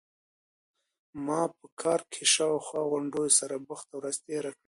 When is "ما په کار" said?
1.25-1.99